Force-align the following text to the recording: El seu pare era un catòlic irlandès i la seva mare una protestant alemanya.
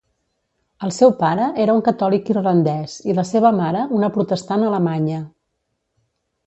El 0.87 0.93
seu 0.95 1.11
pare 1.19 1.49
era 1.65 1.75
un 1.79 1.83
catòlic 1.89 2.33
irlandès 2.35 2.97
i 3.13 3.17
la 3.21 3.29
seva 3.35 3.55
mare 3.61 3.87
una 4.01 4.13
protestant 4.19 4.69
alemanya. 4.71 5.25